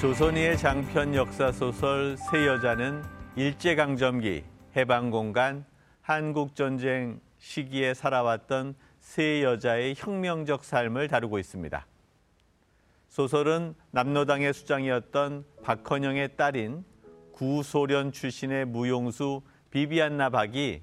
[0.00, 3.02] 조선의의 장편 역사 소설 새 여자는
[3.34, 4.44] 일제강점기
[4.76, 5.64] 해방공간
[6.02, 11.84] 한국전쟁 시기에 살아왔던 세 여자의 혁명적 삶을 다루고 있습니다.
[13.08, 16.84] 소설은 남로당의 수장이었던 박헌영의 딸인
[17.32, 20.80] 구소련 출신의 무용수 비비안나 박이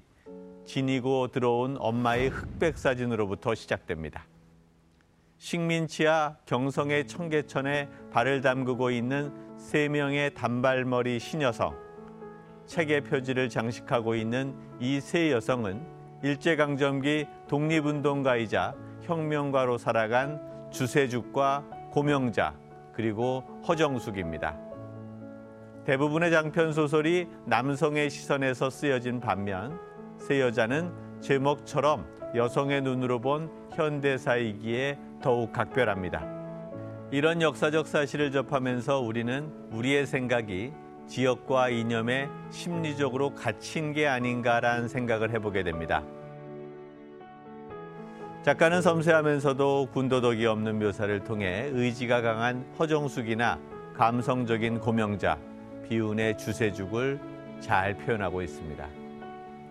[0.66, 4.26] 지니고 들어온 엄마의 흑백 사진으로부터 시작됩니다.
[5.38, 11.74] 식민지하 경성의 청계천에 발을 담그고 있는 세 명의 단발머리 시녀성.
[12.66, 15.86] 책의 표지를 장식하고 있는 이 세 여성은
[16.22, 20.40] 일제강점기 독립운동가이자 혁명가로 살아간
[20.72, 22.54] 주세죽과 고명자
[22.92, 24.58] 그리고 허정숙입니다.
[25.84, 29.78] 대부분의 장편 소설이 남성의 시선에서 쓰여진 반면
[30.18, 32.04] 세 여자는 제목처럼
[32.36, 36.24] 여성의 눈으로 본 현대사이기에 더욱 각별합니다.
[37.10, 40.72] 이런 역사적 사실을 접하면서 우리는 우리의 생각이
[41.06, 46.02] 지역과 이념에 심리적으로 갇힌 게 아닌가라는 생각을 해보게 됩니다.
[48.42, 53.58] 작가는 섬세하면서도 군더더기 없는 묘사를 통해 의지가 강한 허정숙이나
[53.94, 55.38] 감성적인 고명자,
[55.88, 57.18] 비운의 주세죽을
[57.60, 58.86] 잘 표현하고 있습니다.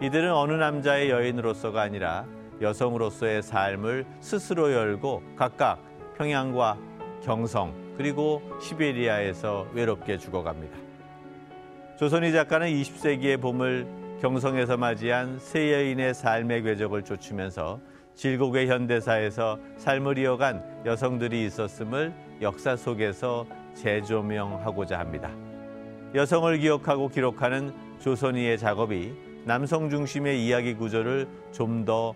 [0.02, 2.26] 이들은 어느 남자의 여인으로서가 아니라
[2.62, 5.80] 여성으로서의 삶을 스스로 열고 각각
[6.18, 6.78] 평양과
[7.24, 10.78] 경성 그리고 시베리아에서 외롭게 죽어갑니다.
[11.98, 13.88] 조선희 작가는 20세기의 봄을
[14.22, 17.80] 경성에서 맞이한 세 여인의 삶의 궤적을 쫓으면서
[18.16, 25.32] 질곡의 현대사에서 삶을 이어간 여성들이 있었음을 역사 속에서 재조명하고자 합니다.
[26.14, 29.14] 여성을 기억하고 기록하는 조선희의 작업이
[29.46, 32.16] 남성 중심의 이야기 구조를 좀 더